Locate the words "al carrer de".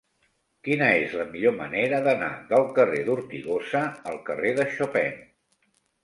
4.13-4.65